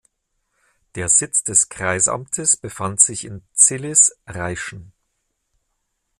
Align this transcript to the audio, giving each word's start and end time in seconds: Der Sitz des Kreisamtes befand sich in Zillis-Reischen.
Der 0.95 1.09
Sitz 1.09 1.43
des 1.43 1.69
Kreisamtes 1.69 2.57
befand 2.57 2.99
sich 3.01 3.23
in 3.23 3.43
Zillis-Reischen. 3.53 4.93